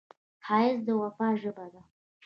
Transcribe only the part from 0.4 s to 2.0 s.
ښایست د وفا ژبه ده